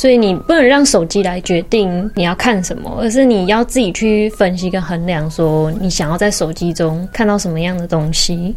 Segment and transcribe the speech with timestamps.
[0.00, 8.56] 所以你不能让手机来决定你要看什么，而是你要自己去分析跟衡量，说你想要在手机中看到什么样的东西。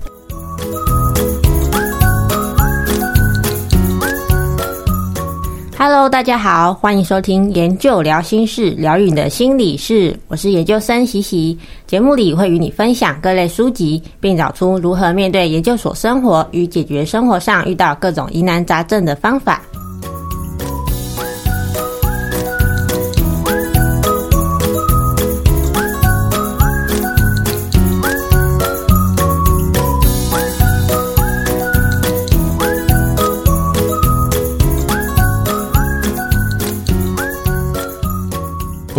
[5.78, 10.18] Hello，大家好，欢迎收听研究聊心事，聊你的心理事。
[10.30, 11.60] 我是研究生习习。
[11.86, 19.62] 节目里会与你分享各类书籍，并找出如何面对研究所生活与解决生活上遇到各种疑难杂症的方法。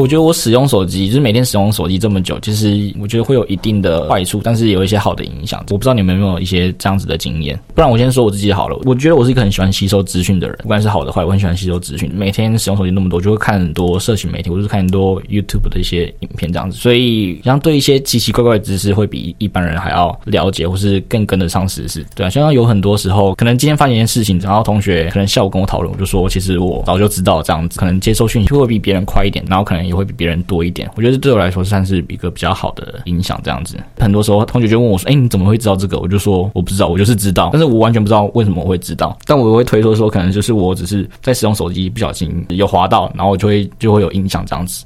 [0.04, 5.64] 我觉得我使用手机，就是每天使用手机这么久，其实我觉得会有一定的坏处，但是有一些好的影响。
[5.70, 7.58] 我不知道你们有没有一些这样子的经验？
[7.74, 8.78] 不然我先说我自己好了。
[8.84, 12.10] 我觉得我是一个很喜欢吸收资讯的人，不管是好的坏，我很喜欢吸收资讯。
[12.14, 22.05] 每天使用手机那么多，就会看很多社群媒体，或者是看很多 YouTube 的一些影片这样子，所以像对一些奇奇怪怪的知识，会比一般人还要了解，或是更跟得上时事。
[22.14, 30.91] 对啊，像有很多时候，可能今天发现一件事情，然后同学可能下午跟我讨论，我就说，其实我早就知道这样子，可能接收讯息会比别人快一点，然后可能会比别人多一点。
[30.97, 33.77] 我觉得对我来说算是一个比较好的影响，这样子。
[33.98, 39.17] 很多时候同学就问我说：“哎，你怎么会知道这个？”我就说：“我不知道，我就是知道。”但是我完全不知道为什么我会知道。
[39.27, 44.84] 但我会推说说，可能就是我只是在使用手机不小心有滑到，然后我就会就会有影响这样子。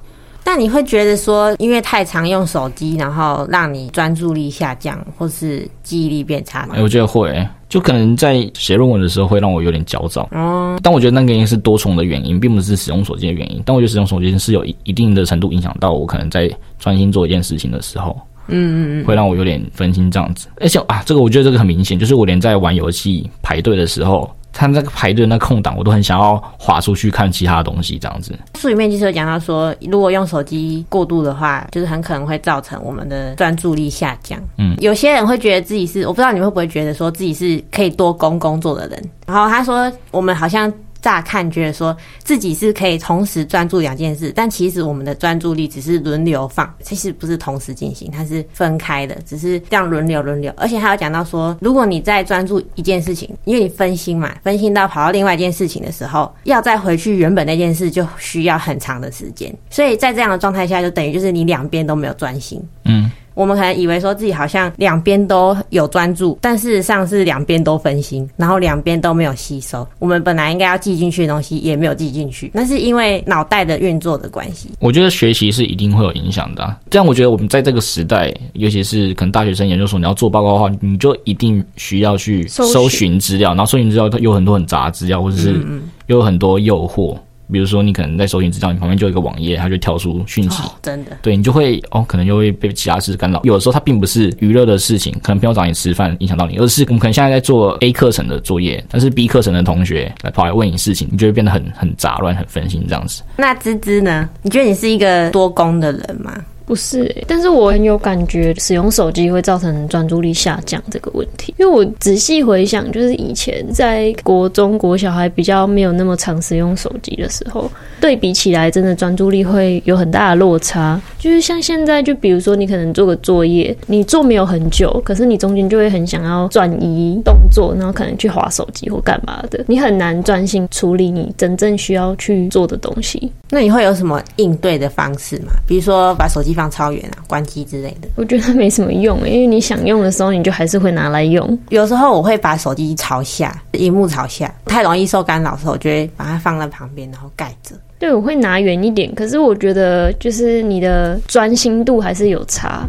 [0.51, 6.75] 那你会觉得说，因为太常用手机，然后让你专注力下降，或是记忆力变差吗？
[6.79, 10.27] 我觉得会，就可能在写论文的时候会让我有点焦躁。
[10.33, 13.63] 哦，但我觉得那个原因是多重的原因，并不是使用手机的原因。
[13.67, 20.49] 但我觉得使用手机是有一一定的程度影响到我，可能在专心做一件事情的时候，嗯嗯嗯，会让我有点分心这样子。
[20.63, 24.27] 而且啊，这个我觉得这个很明显，就是我连在玩游戏排队的时候。
[24.59, 28.37] 他那个排队那空档，我都很想要滑出去看其他东西，这样子。
[28.59, 34.37] 书里面就是有讲到说，如果用手机过度的话，就是很可能会造成我们的专注力下降。
[34.57, 39.11] 嗯，有些人会觉得自己是，我不知道你们会不会觉得说自己是可以多工工作的人。
[39.27, 40.73] 然后他说，我们好像。
[41.01, 50.53] 乍看觉得说自己是可以同时专注两件事，但其实我们的专注力只是轮流放，其实不是同时进行，它是分开的，只是这样轮流轮流。
[50.57, 59.55] 而且还有讲到说，如果你在专注一件事情，因为你分心嘛，分心到跑到另外一件事情的时候，要再回去原本那件事就需要很长的时间。
[59.71, 62.61] 所以在这样的状态下，就等于就是你两边都没有专心。
[62.85, 63.11] 嗯。
[63.39, 69.87] 我们可能以为说自己好像两边都有专注，但事实上是两边都分心，然后两边都没有吸收。
[70.01, 74.71] 我们本来应该要记进去的东西也没有记进去，那是因为脑袋的运作的关系。
[74.81, 76.77] 我觉得学习是一定会有影响的啊。
[76.91, 85.63] 这样，我觉得我们在这个时代，尤其是可能大学生、研究所，你要做报告的话，你就一定需要去搜寻资料，然后搜寻资料有很多很杂资料，或者是
[86.07, 87.17] 有很多诱惑。
[87.51, 93.41] 比如说，你可能在搜寻资料，你旁边就有一个网页，它就跳出讯息，哦、真的，对你就会哦，可能就会被其他事干扰。
[93.45, 103.23] 有的时候它并不是娱乐的事情，可能朋友找你吃饭影响到你，而是我们可能现在在做 A 课程的作业，但是 B 课程的同学来跑来问你事情，你就会变得很很杂乱、很分心这样子。
[103.37, 104.29] 那芝芝呢？
[104.43, 106.35] 你觉得你是一个多功的人吗？
[106.69, 111.55] 不是、欸，但是我很有感觉，使用手机会造成专注力下降这个问题。
[111.57, 117.71] 因为我仔细回想，就是以前在国中国小孩比较没有那么常使用手机的时候，
[118.03, 121.01] 对比起来，真的专注力会有很大的落差。
[121.19, 133.33] 就是像现在，就比如说你可能做个作业，你做没有很久，可是你中间就会很想要转移动作，然后可能去划手机或干嘛的，你很难专心处理你真正需要去做的东西。
[133.49, 135.53] 那你会有什么应对的方式吗？
[135.67, 138.09] 比如说把手机放超远啊，关机之类的。
[138.17, 141.57] 我觉得没什么用，因为你想用的时候，你就还是会拿来用。
[141.69, 147.77] 有时候我会把手机朝下，荧幕朝下，太容易受干扰的时候，我就会把它放在旁边，然后盖着。
[148.01, 149.15] 对，我会拿远一点。
[149.15, 152.89] 可是我觉得，就是你的专心度还是有差。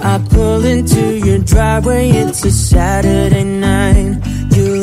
[0.00, 4.16] I pull into your driveway, it's a Saturday night.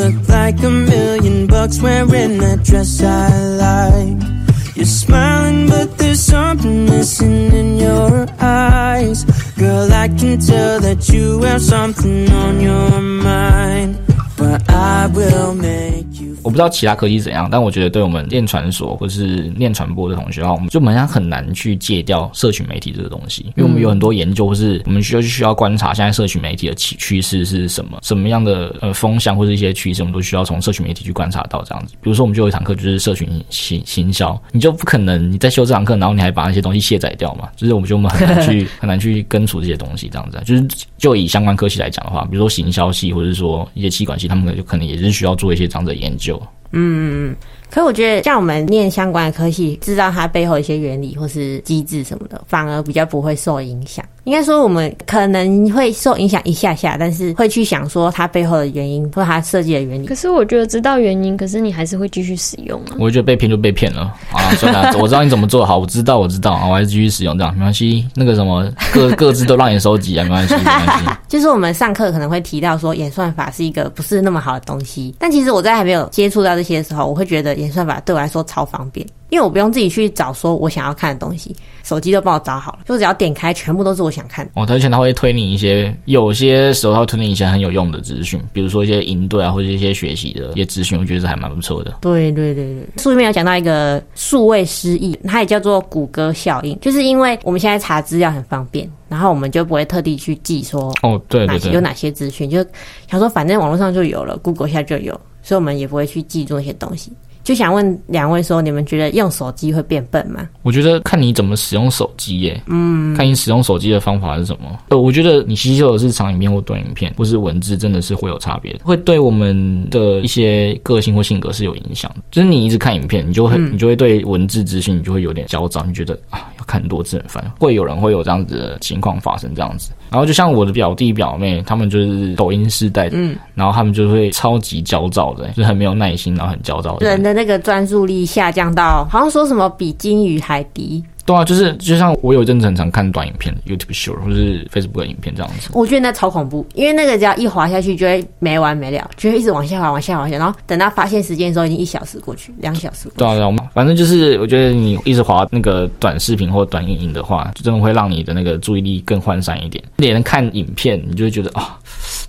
[0.04, 3.30] Look like a million bucks wearing that dress I
[3.66, 4.76] like.
[4.76, 9.24] You're smiling, but there's something missing in your eyes.
[9.58, 13.98] Girl, I can tell that you have something on your mind.
[14.36, 31.94] But I will make you 我不知道其他科技怎样，但我觉得对我们念传所或是念传播的同学的话，我们就好像很难去戒掉社群媒体这个东西，因为我们有很多研究，或是我们需要需要观察现在社群媒体的趋趋势是什么，什么样的呃风向或者一些趋势，我们都需要从社群媒体去观察到这样子。
[32.02, 37.50] 比如说，我们就有一堂课就是社群行行销，你就不可能你在修这堂课，然后你还把那些东西卸载掉嘛？
[37.56, 40.42] 就是我们就我们很难去 很难去根除这些东西这样子。
[40.46, 40.68] 就是
[40.98, 46.33] 就以相关科系来讲的话，比如说行销系或者说一些企管系，他们就可能也是需要做一些这样的研究。
[46.34, 47.36] 嗯，嗯，
[47.70, 54.04] 可是我觉得像我们念相关的科系，知道它背后一些原理或是机制什么的，反而比较不会受影响。
[54.26, 60.06] 应该说，我们可能会受影响一下下，但是会去想说它背后的原因或它设计的原理。
[60.06, 62.96] 可是我觉得知道原因，可是你还是会继续使用啊。
[62.98, 68.08] 我觉得被骗就被骗了啊，算了，我知道你怎么做好，我知道，我知道啊，我还是继续使用这样没关系。
[68.16, 71.06] 那个什么各各自都让你收集啊，没关系，没关系。
[71.28, 79.06] 就是我们上课可能会提到说演算法是一个不是那么好的东西，但其实我在还没有接触到这些的时候，我会觉得演算法对我来说超方便。
[79.30, 84.52] 因为我不用自己去找说我想要看的东西，手机都帮我找好了，就只要点开，全部都是我想看的。
[84.54, 91.98] 哦，而且他会推你一些，有些时候他会推你一些很有用的资讯，比如说一些营队啊，或者一些学习的一些资讯，我觉得是还蛮不错的。
[92.00, 102.64] 对对对对，书里面有讲到一个数位失忆，它也叫做谷歌效应，就是因为我们现在查资料很方便，然后我们就不会特地去记说哦，对对对，有哪些资讯，就
[103.10, 107.12] 想说反正网络上就有了，Google 下就有，所以我们也不会去记住那些东西。
[107.44, 110.48] 就想问两位说，你们觉得用手机会变笨吗？
[110.62, 114.80] 我觉得看你怎么使用手机耶，嗯，看你使用手机的方法是什么。
[114.90, 122.10] 呃，我觉得你吸收的是长影片或短影片，或是文字，真的是会有差别，会对我们的一些个性或性格是有影响。
[122.32, 127.52] 就是你一直看影片，你就会、嗯、你就会对文字资讯，你就会有点焦躁，你觉得啊，要看很多字很烦。
[127.60, 129.92] 会有人会有这样子的情况发生，这样子。
[130.10, 137.08] 然后就像我的表弟表妹，他们就是抖音世代，嗯，然后他们就会超级焦躁的，就是很没有耐心，然后很焦躁的。
[137.08, 141.04] 人的那个专注力下降到，好像说什么比金鱼还低。
[141.26, 145.70] 对啊，就是就像我有一阵子很常看短影片，YouTube Short 或是 Facebook 的影片这样子。
[145.72, 153.18] 我觉得那超恐怖，因为那个只要一滑下去就会没完没了，就会一直往下滑，往下滑，往下，然后等到发现时间的时候，已经一小时过去，两小时过去。
[153.20, 159.82] 对啊，对啊，反正就是我觉得你一直滑那个短视频或短影音的话，就真的会让你的那个注意力更涣散一点。
[159.96, 161.68] 连看影片，你就会觉得啊、哦，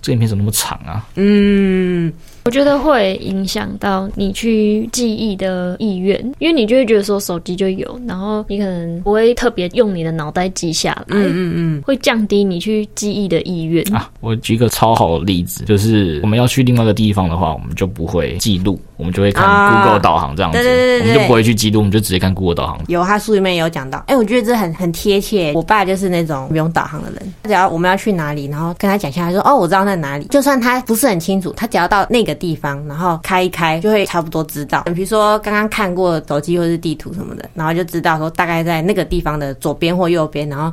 [0.01, 1.05] 这影片怎么那么长啊？
[1.15, 2.13] 嗯。
[2.45, 14.11] 我觉得会影响到你去记忆的意愿，因为你就会觉得说手机就有，然后你可能不会特别用你的脑袋记下来，嗯嗯嗯，会降低你去记忆的意愿啊。
[14.21, 19.45] 我举一个超好的例子，就是我们要去另外一个地方的话，我们就不会记录，我们就会看
[19.83, 22.79] Google 导航这样子，对对对，我们就不会去记录，我们就直接看 Google 导航。
[22.87, 25.53] 有，他书里面有讲到，哎，我觉得这很很贴切。
[25.53, 33.19] 我爸就是那种不用导航的人，只要我们要去哪里，然后跟他讲下他说，哦，我知道在哪里，就算他不是很清楚，他只要到那个地方，然后。
[33.23, 40.71] 开一开就会差不多知道，比如说刚刚看过手机或是地图什么的，然后就知道说大概在那个地方的左边或右边，然后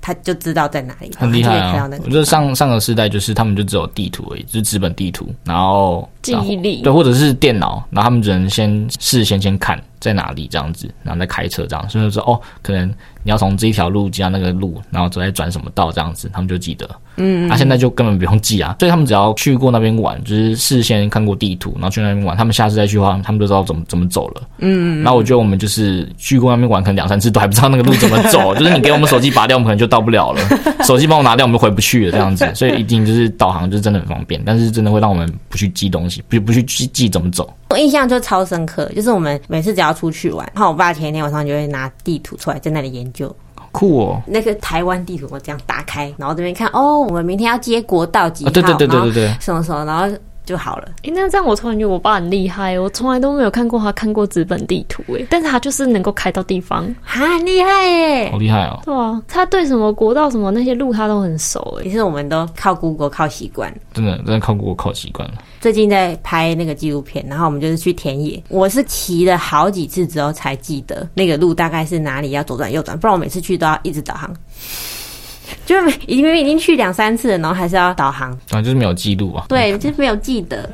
[0.00, 1.10] 他就知道在哪里。
[1.16, 1.88] 很厉害啊！
[2.04, 12.88] 我觉得上上个世代就是他们就只有地图而已，就是纸本地图，然后记忆力对，或者是电脑，然后他们只能先事先先看在哪里这样子，然后再开车这样，所以说哦，可能
[13.22, 16.88] 你要从这一条路加那个路，然后再转什么道这样子，他们就记得。
[17.20, 24.42] 嗯，他、啊、现在就根本不用记啊，所以他们只要去过那边玩，就是事先看过地图，然后去那边玩，他们下次再去的话，他们就知道怎么怎么走了。
[24.58, 30.40] 嗯，然后我觉得我们就是去过那边玩，可能两三次都还不知道那个路怎么走，就是你给我们手机拔掉，我们可能就到不了了。
[30.86, 32.48] 手机帮我拿掉，我们就回不去了，这样子。
[32.54, 37.52] 所以一定就是导航就是真的很方便，但是真的会让我们不去记东西，不不去记记怎么走。
[37.70, 43.34] 我印象就超深刻，就是我们每次只要出去玩，然后我爸前一天晚上就会拿地图出来在那里研究。
[43.70, 44.22] 酷哦！
[44.26, 48.50] 那个台湾地图我这样打开，然后这边看哦，我们明天要接国道几号？
[48.50, 50.88] 对对对对对对，什么什么，然后就好了。
[51.04, 58.80] 哎，那这样我突然觉得我爸很厉害，我从来都没有看过他看过纸本地图，哎，但是他就是能够开到地方，很厉害耶，好厉害哦！
[58.82, 65.34] 对啊，他对什么国道什么那些路他都很熟，哎，其实我们都靠 Google 靠习惯，真的真的靠 Google 靠习惯了。
[65.60, 68.42] 最近在拍那个纪录片，然后我们就是去田野。
[68.48, 74.32] 我是骑了好几次之后才记得那个路大概是哪里，要左转右转，不然我每次去都要一直导航。
[75.64, 75.74] 就
[76.06, 78.30] 已经已经去两三次了，然后还是要导航。
[78.50, 79.46] 啊，就是没有记录啊。
[79.48, 80.70] 对，就是没有记得。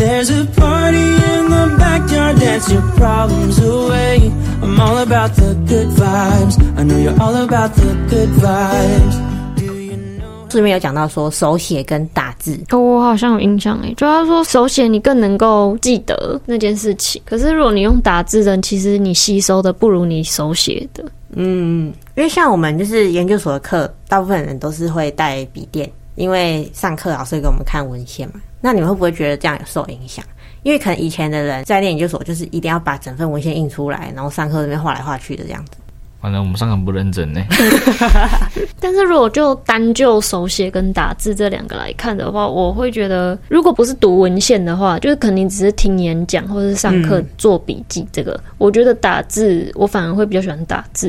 [0.00, 0.06] 书
[10.56, 21.04] 里面有讲到说手写跟打字，哦，我好像有印象诶，就他说手写你更能够记得那件事情，可是如果你用打字的，其实你吸收的不如你手写的。
[21.34, 28.36] 嗯，因为像我们就是研究所的课，大部分人都是会带笔电，因为上课老师会给我们看文献嘛。
[28.60, 30.24] 那你们会不会觉得这样有受影响？
[30.62, 35.72] 因为可能以前的人在念研究所，就是一定要把整份文献印出来，然后上课那边画来画去的这样子。
[36.20, 37.42] 反正我们上课很不认真呢。
[38.78, 48.06] 但是如果就单就手写跟打字这两个来看的话，我会觉得，如果不是读文献的话，就是肯定只是听演讲或者是上课做笔记。
[48.12, 51.08] 这个、嗯，我觉得打字我反而会比较喜欢打字，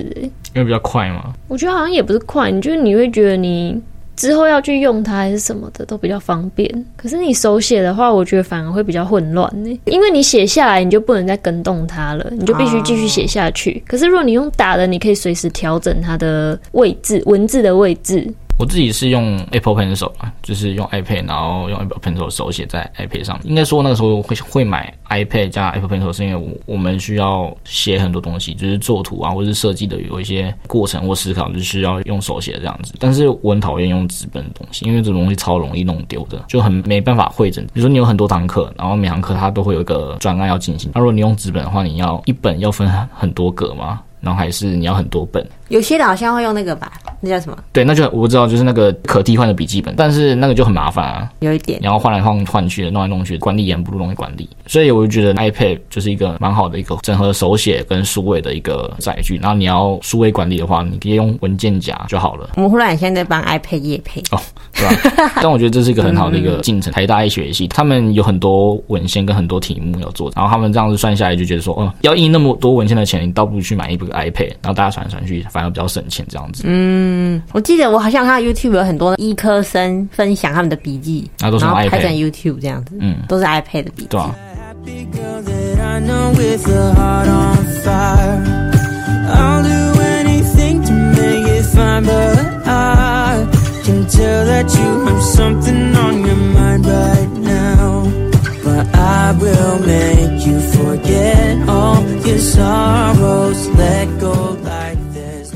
[0.53, 1.33] 因为比较快嘛。
[1.49, 3.77] 我觉得好像也不是快，你就是你会觉得你。
[4.15, 13.83] 之后要去用它还是什么的都比较方便，可是你手写的话，我觉得反而会比较混乱呢，因为你写下来你就不能再跟动它了，你就必须继续写下去。
[13.87, 18.27] 可是如果你用打的，你可以随时调整它的位置，文字的位置。
[18.57, 23.39] 我自己是用 Apple Pencil 啊，就是用 iPad，然后用 Apple Pencil 手写在 iPad 上。
[23.43, 32.93] 应该说那个时候会会买 iPad 加 Apple Pencil，是因为我我们需要写很多东西，就是作图啊，或者是设计的有一些过程或思考，就需要用手写这样子。
[32.99, 37.65] 但是我很讨厌用纸本的东西，因为这种东西超容易弄丢的，就很没办法汇整。
[37.73, 40.91] 比如说你有很多堂课，然后每堂课它都会有一个专案要进行。
[40.93, 44.01] 那如果你用纸本的话，你要一本要分很多格吗？
[44.19, 45.43] 然后还是你要很多本？
[45.71, 46.91] 有些的好像会用那个吧。
[47.23, 47.57] 那叫什么？
[47.71, 59.37] 对，那就我不知道，就是那个可替换的笔记本，但是那个就很麻烦啊，有一点，然后换来换换去的，弄来弄去，管理也不容易管理，所以我就觉得 iPad 就是一个蛮好的一个整合手写跟数位的一个载具。
[59.37, 62.49] 然后你要数位管理的话，你可以用文件夹就好了。
[62.55, 64.41] 我们忽然现在帮 iPad 业配哦，
[64.73, 65.31] 对吧？
[65.43, 66.91] 但我觉得这是一个很好的一个进程。
[66.91, 76.63] 台大医学系他们有很多文献跟很多题目要做，然后他们这样子算下来就觉得说，哦，要印那么多文献的钱，你倒不如去买一部 iPad，然后大家传来传去，反而比较省钱这样子。
[76.65, 77.91] 嗯，我记得。
[77.91, 84.07] 我好像看到 YouTube 有很多医科生分享他们的笔记，啊、都是然后拍成 YouTube 这样子，嗯，都是 iPad 的笔记。
[84.07, 84.33] 对啊。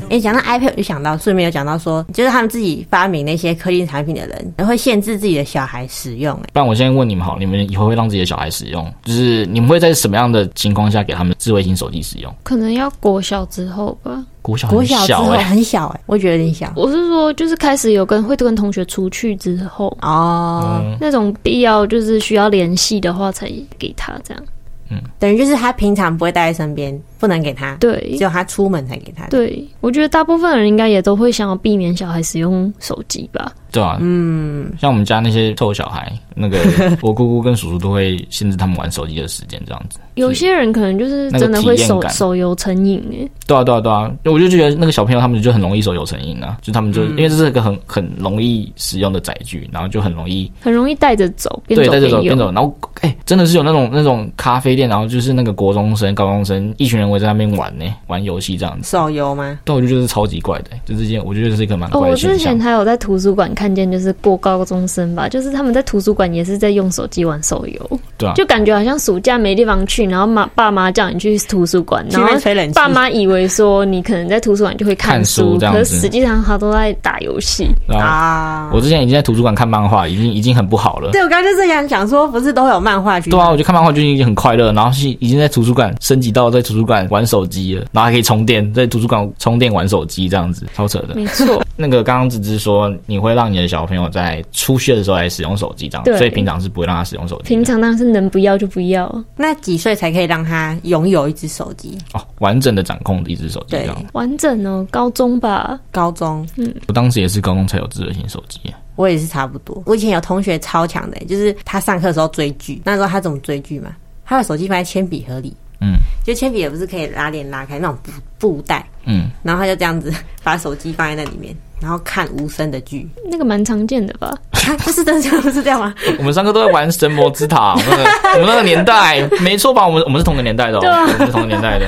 [0.08, 6.34] 哎，讲到 iPad，我就想到顺便有讲到说，就是他们自己发明那些科技产品的人，会限制自己的小孩使用。
[6.36, 8.92] 哎，不然我现在问你们好，你们以后会让自己的小孩使用？
[9.04, 12.32] 就是你们会在什么样的情况下给他们智慧型手机使用？
[12.44, 14.24] 可能要国小之后吧。
[14.42, 16.72] 国小很小，欸，国小之后很小哎，我觉得有点小。
[16.76, 24.42] 我是说，就是开始有跟会跟同学出去之后哦，嗯，那种必要就是需要联系的话，才给他这样。
[24.90, 27.74] 嗯，等于就是他平常不会带在身边，不能给他。
[27.76, 29.26] 对，只有他出门才给他。
[29.26, 33.52] 对，我觉得大部分人应该也都会想要避免小孩使用手机吧。
[33.76, 36.58] 对啊，嗯，像我们家那些臭小孩，那个
[37.02, 39.98] 我姑姑跟叔叔都会限制他们玩手机的时间，这样子。
[40.14, 43.28] 有些人可能就是真的会手手游成瘾哎。
[43.46, 58.88] 对啊，对啊，对啊，我就觉得那个小朋友他们就很容易手游成瘾啊，就他们就、嗯、因为这是一个很很容易使用的载具，然后就很容易很容易带着走，边对，带着走边走，然后哎、欸，真的是有那种那种咖啡店，然后就是那个国中生、高中生一群人围在那边玩呢，玩游戏这样子。
[58.88, 59.58] 手游吗？
[59.66, 62.30] 对，我就觉得是超级怪的，就这件我觉得这是一个蛮怪的现象。
[62.30, 64.34] 哦，我之前还有在图书馆看见，就是过。
[64.46, 72.28] 高中生吧，就是他们在图书馆也是在用手机玩手游，对啊，就感觉好像暑假没地方去，然后妈爸妈叫你去图书馆，然后
[72.72, 78.70] 爸妈以为说你可能在图书馆就会看书，看书，可是实际上他都在打游戏啊。
[78.72, 81.10] 我之前已经在图书馆看漫画，已经已经很不好了。
[81.10, 83.30] 对，我刚刚就是想讲说，不是都会有漫画去？
[83.30, 91.14] 对啊，我就看漫画就已经很快乐，然后是已经在图书馆升级到在图书馆玩手机了，然后还可以充电，在图书馆充电玩手机这样子，超扯的。
[91.16, 95.16] 没错， 那个刚刚只是说你会让你的小朋友在出学的时候。
[95.16, 97.44] 来使用手机这样，所以平常是不会让他使用手机。
[97.44, 99.24] 平常当然是能不要就不要。
[99.34, 101.96] 那几岁才可以让他拥有一只手机？
[102.12, 103.70] 哦，完整的掌控的一只手机。
[103.70, 106.46] 对，完整哦，高中吧，高中。
[106.56, 108.60] 嗯，我当时也是高中才有智慧型手机。
[108.96, 109.82] 我也是差不多。
[109.86, 113.96] 我以前有同学超强的，就是他上课的时候追剧，那时候他怎么追剧嘛？
[114.26, 115.94] 他把手机放在铅笔盒里，嗯，
[116.26, 120.12] 就铅笔也不是可以拉链拉开那种布布袋，嗯，然后他就这样子
[120.44, 121.56] 把手机放在那里面。
[121.80, 124.32] 然后看无声的剧，那个蛮常见的吧？
[124.78, 125.94] 不是这样，不是这样吗？
[126.18, 129.86] 我们三个都在玩神魔之塔，我们我们那个年代没错吧？
[129.86, 131.86] 我们我们是同个年代的，对啊，我们是同个年代的。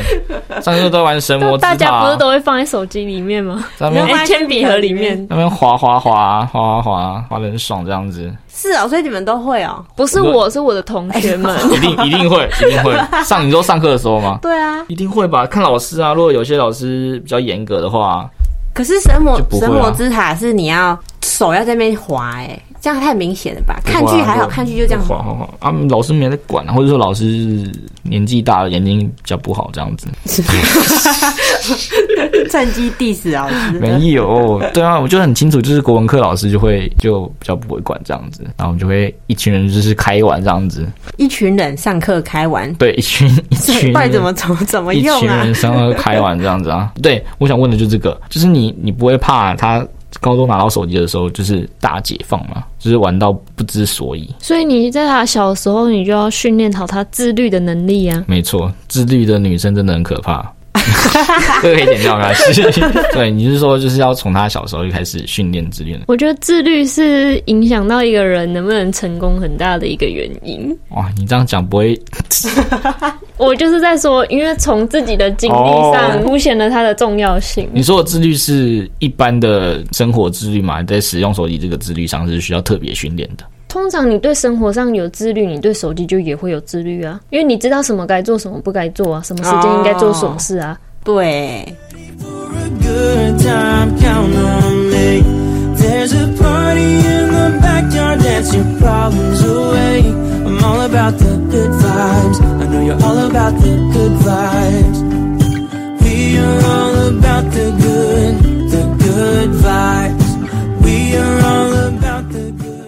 [0.60, 3.64] 三个都在玩神魔之塔，大家不是都会放在手机里面吗？
[3.76, 8.30] 在那边铅笔盒里面，那边滑滑滑滑滑滑滑的很爽，这样子。
[8.48, 9.84] 是啊，所以你们都会哦？
[9.96, 12.92] 不是我，是我的同学们，一定一定会，一定会
[13.24, 13.46] 上。
[13.46, 14.38] 你说上课的时候吗？
[14.42, 15.46] 对啊，一定会吧？
[15.46, 18.28] 看老师啊，如果有些老师比较严格的话。
[18.72, 23.80] 可是神魔、啊、神魔之塔是你要手要在那边滑，哎，这样太明显了吧？
[23.84, 25.48] 看剧还好，看剧就这样滑，滑滑。
[25.60, 27.70] 啊，老师没在管，或者说老师
[28.02, 30.06] 年纪大了，眼睛比较不好，这样子。
[32.50, 33.54] 趁机 diss 老师？
[33.78, 40.86] 没有，对啊，我就很清楚，就是国文课老师就会就比较不会管这样子，然后我们就会一群人就是开玩这样子。
[41.16, 45.18] 一群人上课开玩，对，一群 一群，怪怎么怎么怎么用啊？
[45.18, 46.92] 一群人上课开玩这样子啊？
[47.02, 49.86] 对，我想问的就是这个，就是你你不会怕他？
[50.20, 54.28] 高中拿到手机的时候，就是大解放嘛，就是玩到不知所以。
[54.38, 58.24] 所以你在他小时候，你就要训练好他自律的能力啊。
[58.26, 60.52] 没错，自律的女生真的很可怕。
[61.60, 62.30] 这个可以剪掉吗？
[63.12, 65.98] 对，你是说就是要从他小时候就开始训练自律？
[66.06, 70.74] 我觉得自律是影响到一个人能不能成功很大的一个原因。
[70.90, 72.00] 哇，你这样讲不会？
[73.38, 77.64] 我就是在说，因为从自己的经历上凸显了它的重要性。
[77.66, 77.68] 哦。
[77.72, 80.82] 你说的自律是一般的生活自律嘛？
[80.82, 83.44] 在使用手机这个自律上是需要特别训练的。
[83.68, 90.78] 通常你对生活上有自律，你对手机就也会有自律啊，因为你知道什么该做，什么不该做啊，什么时间应该做什么事啊。
[91.04, 91.74] Oh, 对。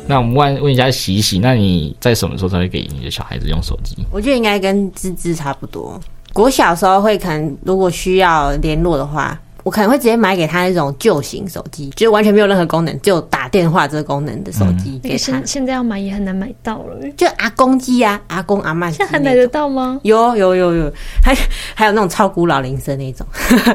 [0.07, 3.97] 那我们问问一下喜喜，那你在什么时候才会给你的小孩子用手机？
[4.11, 6.01] 我觉得应该跟芝芝差不多。
[6.35, 9.39] 我小时候会可能如果需要联络的话。
[9.71, 15.17] 我可能会直接买给他那种旧型手机，就是完全没有任何功能，就打电话这个功能的手机给他。
[15.17, 18.91] 现现在要买也很难买到了，就阿公机啊，阿公阿嬷。
[18.91, 20.01] 现在还买得到吗？
[20.03, 21.33] 有有有有， 还
[21.73, 23.25] 还有那种超古老铃声那种。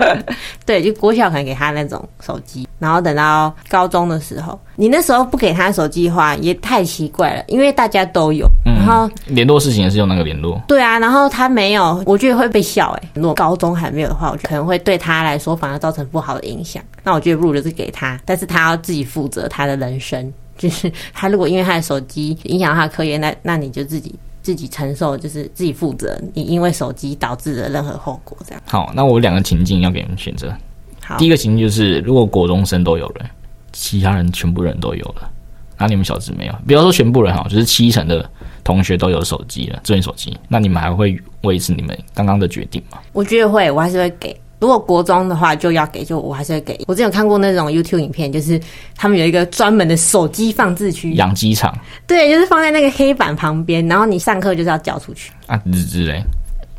[0.66, 8.46] 对，就国小可能给他那种手机，然后等到高中的时候，你那时候不给他手机的话，也太奇怪了，因为大家都有。
[8.86, 10.62] 然后联络事情也是用那个联络。
[10.68, 13.10] 对啊，然后他没有，我觉得会被笑哎、欸。
[13.16, 16.84] 如果高中还没有的话，我可能会对他来说反而造成不好的影响。
[17.04, 20.34] 那我觉得不如就是给他，但是他要自己负责他的人生。
[20.58, 28.38] 就是他如果因为他的手机影响他的课业，那那你就自己自己承受，就是自己负责你因为手机导致的任何后果。
[28.48, 28.62] 这样。
[28.66, 30.54] 好，那我两个情境要给你们选择。
[31.02, 33.26] 好，第一个情境就是如果国中生都有了，
[33.74, 35.30] 其他人全部人都有了，
[35.78, 36.56] 那你们小子没有？
[36.66, 38.28] 比方说全部人哈，就是七成的。
[38.66, 42.98] 同学都有手机了，智能手机，那你们还会维持你们刚刚的决定吗？
[43.14, 44.36] 我觉得会，我还是会给。
[44.58, 46.82] 如果国中的话就要给，就我还是会给。
[46.88, 48.60] 我之前有看过那种 YouTube 影片，就是
[48.96, 51.78] 他们有一个专门的手机放置区，养鸡场。
[52.08, 56.24] 对，就是放在那个黑板旁边，然后你上课就是要交出去啊，日志嘞。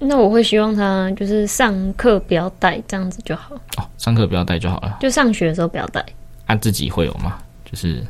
[0.00, 3.54] 那我会希望他就是上课不要带，这样子就好。
[3.76, 4.96] 哦，上课不要带就好了。
[5.00, 6.04] 就上学的时候不要带。
[6.46, 7.38] 啊，自己会有吗？
[7.70, 8.02] 就是。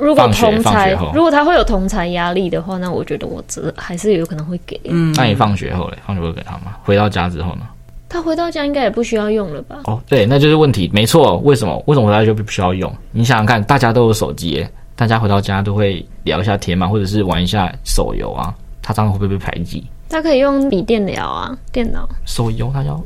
[0.00, 4.80] 如果同才，如果他会有同才压力的话，那我觉得我这还是有可能会给。
[4.84, 5.98] 嗯，那你放学后嘞？
[6.06, 6.76] 放学会给他吗？
[6.82, 7.62] 回到家之后呢？
[8.08, 9.80] 他回到家应该也不需要用了吧？
[9.84, 11.38] 哦，对，那就是问题，没错。
[11.38, 11.82] 为什么？
[11.86, 12.94] 为什么回到家就不需要用？
[13.10, 19.86] 你想想看，大家都有手机，大家回到家都会聊一下天嘛，或者是玩一下手游啊，他这样会不会被排挤？
[20.10, 22.06] 他可以用笔电聊啊，电脑。
[22.26, 23.02] 手游他要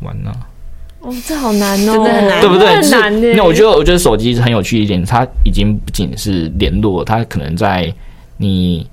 [0.00, 0.48] 玩呢、啊。
[1.00, 2.66] 哦，这好难哦，真的很难，对不对？
[2.74, 3.32] 很难的。
[3.34, 7.92] 那我觉得，我觉得手机是很有趣的一点，它已经不仅是联络，它可能在
[8.36, 8.84] 你，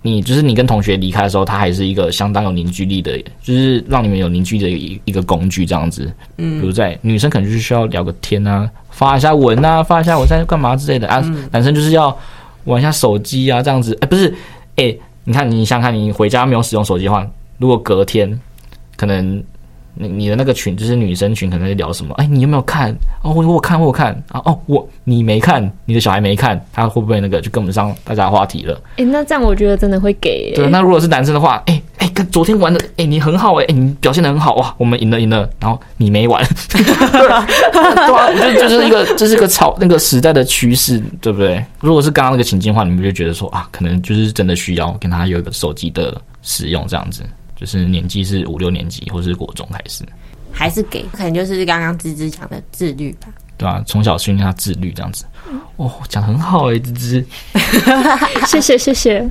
[0.00, 6.08] 你就是你跟同学离开的时候，它还是一个相当有凝聚力的，就是让你们有凝聚的一一个工具，这样子。
[6.36, 11.20] 嗯，比如在女生可能就是需要聊个天啊，发一下文啊，发一下我在干嘛之类的啊。
[11.24, 12.16] 嗯、男生就是要
[12.62, 13.92] 玩一下手机啊，这样子。
[13.94, 14.28] 哎、欸，不是，
[14.76, 17.28] 哎、欸，你看，你想看，你回家没有使用手机的话，
[17.58, 18.40] 如果隔天
[18.96, 19.42] 可能。
[20.00, 22.14] 你你的那个群就是女生群，可能在聊什么？
[22.14, 22.96] 哎，你有没有看？
[23.22, 24.40] 哦，我我看我看啊！
[24.44, 28.80] 哦，我你没看，你的小孩没看，他会不会那个就跟不上大家话题了？
[28.96, 30.52] 哎，那这样我觉得真的会给。
[30.54, 41.64] 对，那如果是男生的话，哎哎，跟昨天玩的，哎，你很好哎，哎，你表现的很好哇，我们赢了赢了，然后你没玩， 对啊，我觉得这是一个这是一个潮那个时代的趋势，对不对？
[41.80, 47.22] 如果是刚刚那个情境的话，你们就觉得说啊，可能就是真的需要跟他有一个手机的使用这样子。
[47.58, 50.04] 就是年纪是五六年级，或是国中开始，
[50.52, 53.84] 还是给，可能就是刚刚芝芝讲的自律吧，对吧、啊？
[53.86, 55.24] 从小训练他自律这样子。
[55.76, 57.26] 哦，讲得很好哎、欸，芝芝，
[58.46, 59.28] 谢谢谢谢。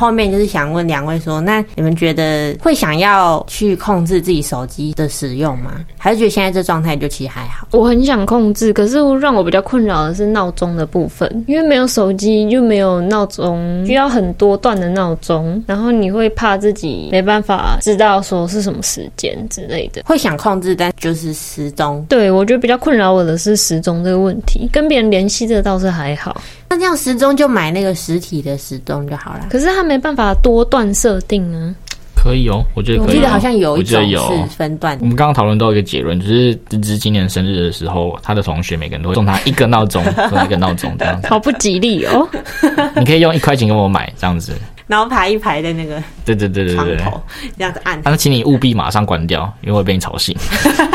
[0.00, 5.72] 后面就是想问两位说，那你们觉得会想要去控制自己手机的使用吗？
[5.98, 7.68] 还是觉得现在这状态就其实还好？
[7.72, 22.02] 我很想控制，可是让我比较困扰的是闹钟的部分，因为没有手机就没有闹钟，需要很多段的闹钟，然后你会怕自己没办法知道说是什么时间之类的，会想控制，但就是时钟。
[22.08, 26.40] 对，我觉得比较困扰我的是时钟这个问题，跟别人联系这倒是还好。
[26.70, 29.46] 那这样时钟就买那个实体的时钟就好了。
[29.50, 31.74] 可是它没办法多段设定呢。
[32.22, 33.06] 可以哦，我觉得可以。
[33.08, 34.96] 我记得好像有一种是分段。
[35.00, 41.26] 我们刚刚讨论到一个结论，就是芝芝今年生日的时候，他的同学每个人都会送他一个闹钟，送一个闹钟这样子。
[41.32, 42.28] 好不吉利哦！
[42.94, 44.52] 你可以用一块钱给我买这样子。
[44.90, 46.96] 然后排一排在那个对对对对对
[47.56, 48.02] 这样子按。
[48.02, 50.36] 但是请你务必马上关掉，因为会被你吵醒。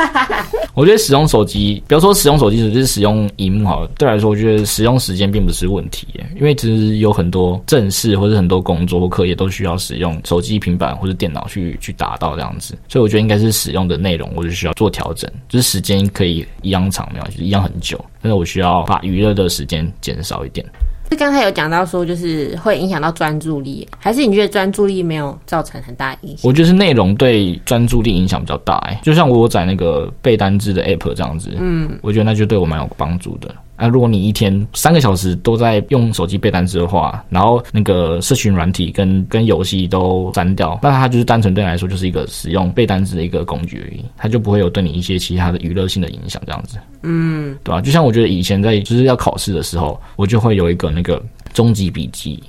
[0.75, 3.89] 我觉得使用手机，不要说使用手机，只是使用荧幕好了。
[3.97, 6.05] 对来说，我觉得使用时间并不是问题，
[6.35, 12.77] 因为其实有很多正事或者很多工作或课业都需要使用手机、平板或者电脑去去达到这样子。
[12.89, 20.65] 所以我觉得应该是使用的内容，我就需要做调整，就是时间可以一样长，没有，就是一样很久，但是我需要把娱乐的时间减少一点。
[21.09, 26.41] 是刚才有讲到说，就是会影响到专注力，还是你觉得专注力没有造成很大影响？
[26.43, 33.53] 我觉得是内容对专注力影响比较大，哎，就像我有载那个背单字的 app 这样子，嗯，我觉得那就对我蛮有帮助的。
[33.75, 47.81] 啊，如果你一天三个小时都在用手机背单词的话，然后那个社群软体跟跟游戏都删掉，那它就是单纯对你来说就是一个使用背单词的一个工具而已，它就不会有对你一些其他的娱乐性的影响，这样子，嗯，对吧？
[47.81, 51.21] 就像我觉得以前在就是要考试的时候，我就会有一个那个
[51.53, 52.41] 终极笔记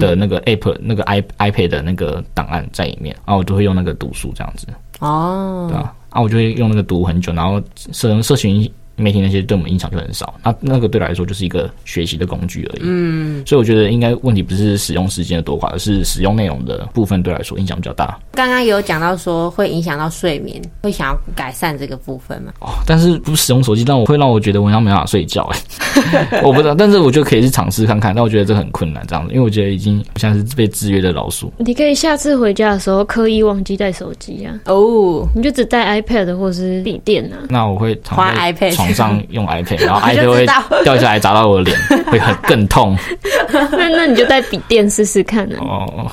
[0.00, 4.66] 的那个 app，、嗯、那个 i iPad 的那个档案在里面，然后我就会用那个读书这样子，
[4.98, 5.94] 哦，对吧？
[6.10, 8.68] 啊，我就会用那个读很久，然后社社群。
[8.96, 12.80] 媒体那些对我们影响就很少，那那个对来说就是一个学习的工具而已。
[12.82, 18.18] 嗯，所以我觉得应该问题不是使用时间的多寡，而是使用内容的部分对来说影响比较大。
[18.32, 22.52] 刚刚有讲到说会影响到睡眠，会想要改善这个部分吗？
[22.60, 28.14] 哦，但是不使用手机，但我会让我觉得我好像没办法睡觉哎， 我不知道，但是我就可以去尝试看看。
[28.14, 31.52] 但我觉得这很困难，这样子，因为我觉得已经像是被制约的老鼠。
[31.58, 37.48] 你可以下次回家的时候刻意忘记带手机啊，哦，你就只带 iPad 或是笔电啊。
[37.48, 38.81] 那我会花 iPad。
[38.82, 40.46] 床上用 iPad，然后 iPad 会
[40.84, 41.78] 掉下来砸到我的脸，
[42.10, 42.96] 会很更痛。
[43.72, 45.56] 那那你就带笔电试试看呢？
[45.60, 46.10] 哦。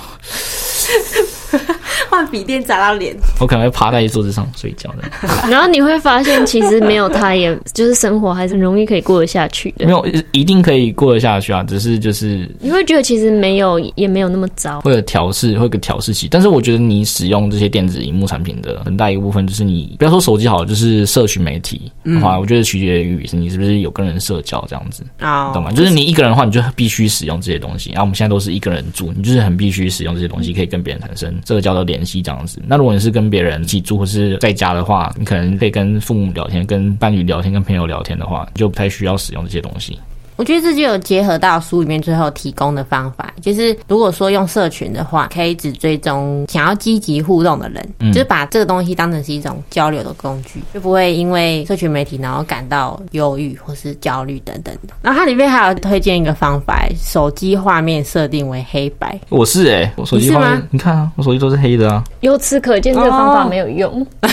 [2.10, 5.04] 换笔电砸到脸， 我可能会趴在桌子上睡觉的。
[5.50, 9.86] 然后你会发现，其实没有他，也就是生活还是容易可以过得下去的。
[9.86, 14.82] 没有一定可以过得下去啊，只是就是你会觉得其实没有也没有那么糟。
[14.82, 16.28] 会有调试，会有个调试期。
[16.30, 25.72] 但是我觉得你使用这些电子荧幕产品的很大一个部分，就是你不要说手机好了，就是社群媒体的话，我觉得取决于你是不是有跟人社交这样子啊，懂吗？
[25.72, 27.92] 就是你一个人的话，你就必须使用这些东西。
[27.92, 32.62] 然后我们现在都是一个人住，你就是很必须使用这些东西，可以跟别人产生社交的联系这样子。
[32.68, 39.98] 那如果你是跟别人一起住或是在家的话，你可能可以跟父母聊天、跟伴侣聊天、跟朋友聊天的话，就不太需要使用这些东西。
[40.40, 54.94] 我觉得这就有结合到书里面最后提供的方法，就是如果说用社群的话，可以只追踪想要积极互动的人，嗯，就是把这个东西当成是一种交流的工具，就不会因为社群媒体然后感到忧郁或是焦虑等等的。
[55.02, 59.20] 然后它里面还有推荐一个方法，手机画面设定为黑白。
[59.28, 62.02] 我是哎、欸，我手机画面，你看啊，我手机都是黑的啊。
[62.22, 63.92] 由此可见，这个方法没有用。
[64.22, 64.30] 哦、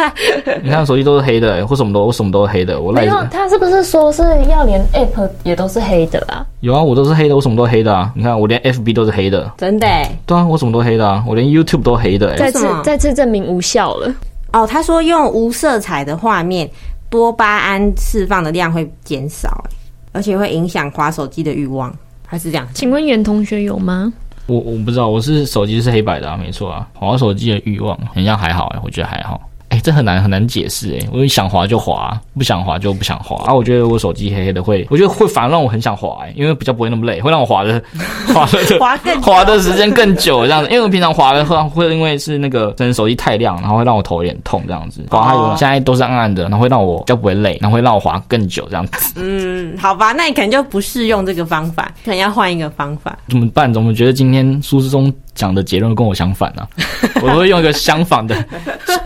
[0.64, 2.80] 你看手机都是黑的、欸，或什么都我什么都是黑的。
[2.80, 5.28] 我没有，他是不是说是要连 App？
[5.44, 8.12] 也都是黑的啊，有啊，我都是黑的，我什么都黑的啊。
[8.14, 10.18] 你看，我连 FB 都是黑的，真的、欸？
[10.26, 12.36] 对啊，我什么都黑的啊，我连 YouTube 都黑的、欸。
[12.36, 14.14] 再次再次证明无效了。
[14.52, 16.68] 哦，他说用无色彩的画面，
[17.10, 19.64] 多巴胺释放的量会减少，
[20.12, 21.92] 而且会影响滑手机的欲望，
[22.26, 22.68] 还是这样？
[22.74, 24.12] 请问袁同学有吗？
[24.46, 29.40] 我我不知道，我是手机是黑白的啊，没错啊，滑手机的欲望好像还好哎、欸，我觉得还好。
[29.82, 33.52] 这很难很难解释哎、欸，我想滑就滑，不想滑就不想滑啊。
[33.52, 37.82] 我觉得我手机黑黑的会，我觉得会反而让我很想滑哎、欸，因为比较不会那么累，会让我滑的
[38.32, 40.70] 滑的滑更滑的时间更久这样子。
[40.70, 45.02] 因为我平常滑的会会因为是那个真的手机太亮，然后会让我头有点痛这样子。
[45.10, 49.14] 滑它有现在都是暗暗的，然后会让我比较不会累，然后会让我滑更久这样子。
[49.16, 53.18] 嗯，好吧，那你可能就不适用这个方法，可能要换一个方法。
[53.28, 53.72] 怎么办？
[53.72, 56.68] 怎么觉得今天苏之中讲的结论跟我相反呢、啊？
[57.22, 58.34] 我会用一个相反的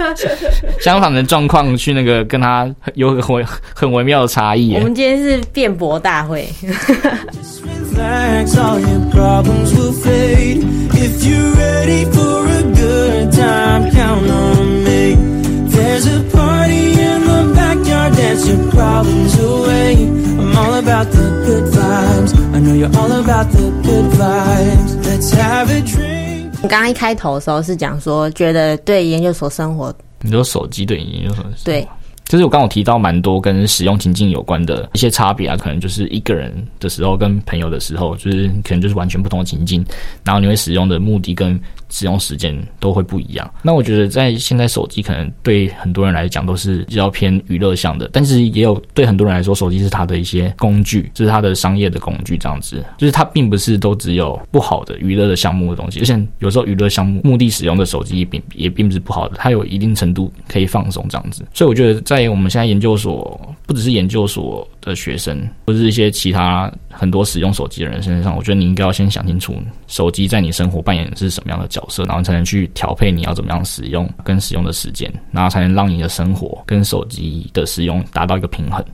[0.81, 4.75] 相反的状况去那个跟他有个很很微妙的差异。
[4.75, 6.49] 我们今天是辩驳大会。
[26.66, 31.87] 刚刚一开头的时候是讲说，觉得对研究所生活，你说手机对研究所对。
[32.29, 39.87] 就是我刚刚有提到蛮多跟使用情境有关的一些差别啊，可能就是一个人的时候跟朋友的时候，就是可能就是完全不同的情境，
[40.24, 41.57] 然后你会使用的目的跟
[41.96, 43.50] 使用时间都会不一样。
[43.62, 52.85] 那我觉得在现在手机可能对很多人来讲都是比较偏娱乐向的，但是也有对很多人来说，手机是他的一些工具，就是他的商业的工具这样子。
[52.98, 61.46] 就是它并不是都只有不好的娱乐的项目的东西，而且有时候娱乐项目目的使用的手机也并也并不是不好的，它有一定程度可以放松这样子。
[61.54, 69.54] 所以我觉得在在我们现在研究所，不只是研究所的学生，或者是一些其他很多使用手机的人身上，我觉得你应该要先想清楚，
[69.87, 78.85] 手机在你生活扮演的是什么样的角色，然后才能去调配你要怎么样使用跟使用的时间，然后才能让你的生活跟手机的使用达到一个平衡。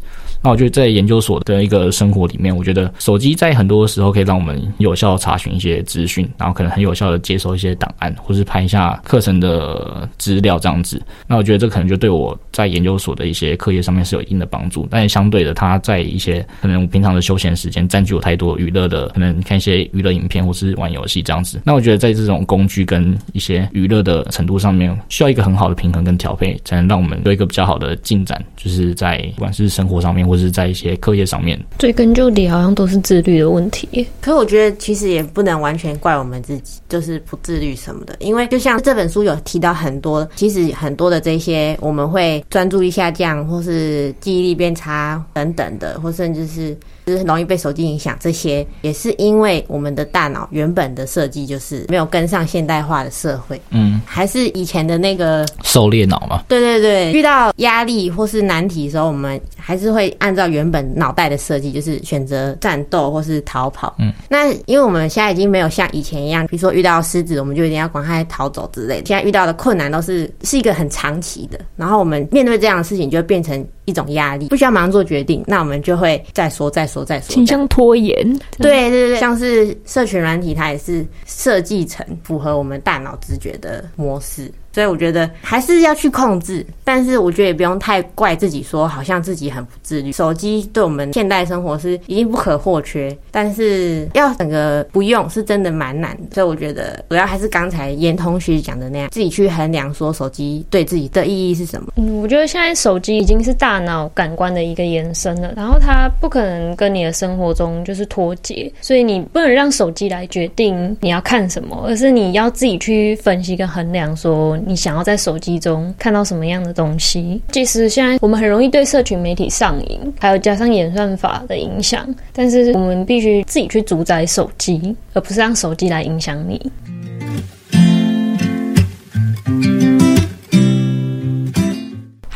[0.42, 11.00] 那我觉得在研究所的一个生活里面，我觉得手机在很多时候可以让我们有效查询一些资讯，然后可能很有效的接收一些档案，或是拍一下课程的资料这样子。
[11.28, 14.86] 那我觉得这可能就对我在研究所的一些课业上面是有一定的帮助。
[14.90, 21.60] 但是相对的，它在一些可能我平常的休闲时间占据我太多娱乐的，可能看一些娱乐影片或是玩游戏这样子。
[21.64, 30.31] 那我觉得在这种工具跟一些娱乐的程度上面，需要一个很好的平衡跟调配，才能让我们有一个比较好的进展，就是在不管是生活上面。
[30.32, 33.86] 或是在一些课业上面，追根究底，好像都是自律的问题。
[34.22, 38.16] 可是我觉得其实也不能完全怪我们自己，就是不自律什么的。
[38.20, 46.74] 因为就像这本书有提到很多，其实很多的这些我们会专注力下降，或是记忆力变差等等的，或甚至是。
[47.04, 56.44] 就是容易被手机影响，这些也是因为我们的大脑原本的设计就是没有跟上现代化的社会，嗯，还是以前的那个狩猎脑嘛。
[56.46, 63.94] 对对对，遇到压力或是难题的时候，我们还是会按照原本脑袋的设计，就是选择战斗或是逃跑。
[63.98, 69.06] 嗯，那因为我们现在已经没有像以前一样，比如说遇到狮子，我们就一定要赶快逃走之类的。
[69.06, 78.16] 现在遇到的困难都是是一个很长期的，然后我们面对这样的事情，就会变成一种压力，不需要马上做决定，那我们就会再说再说再说，倾向拖延。
[78.58, 84.50] 对对对，像是社群软体，它也是设计成符合我们大脑直觉的模式。
[84.72, 90.10] 所以我觉得还是要去控制，但是我觉得也不用太怪自己，说好像自己很不自律。
[90.12, 96.16] 手机对我们现代生活是已经不可或缺，但是要整个不用是真的蛮难。
[96.32, 101.92] 所以我觉得主要还是刚才严同学讲的那样，自己去衡量说手机对自己的意义是什么。
[101.96, 114.58] 嗯，我觉得现在手机已经是大脑感官的一个延伸了，然后它不可能跟你的生活中就是脱节，所以你不能让手机来决定你要看什么，而是你要自己去分析跟衡量说。
[114.66, 117.40] 你想要在手机中看到什么样的东西？
[117.50, 126.60] 即使现在我们很容易对社群媒体上瘾，还有加上演算法的影响，但是我们必须自己去主宰手机，而不是让手机来影响你。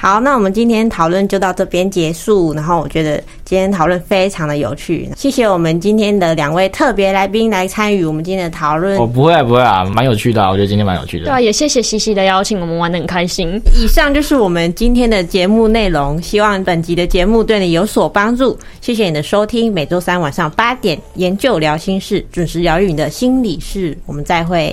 [0.06, 2.54] 好，那我们今天讨论就到这边结束。
[2.54, 8.96] 然后我觉得今天讨论非常的有趣，谢谢我们今天的两位特别来宾来参与我们今天的讨论。
[8.98, 11.24] 我、哦、不会不会啊，蛮有趣的、啊，我觉得今天蛮有趣的。
[11.24, 13.60] 对啊，也谢谢西西的邀请，我们玩的很开心。
[13.74, 18.56] 以上就是我们今天的节目内容，希望本集的节目对你有所帮助。
[18.80, 23.98] 谢谢你的收听，每周三晚上八点，研究聊心事，准时疗愈你的心理事。
[24.06, 24.72] 我们再会。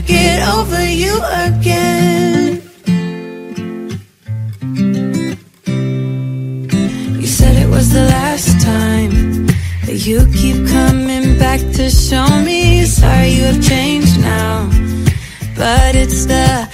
[0.00, 1.14] to get over you
[1.46, 2.62] again.
[7.20, 9.46] You said it was the last time,
[9.84, 12.84] but you keep coming back to show me.
[12.84, 14.68] Sorry you have changed now,
[15.56, 16.67] but it's the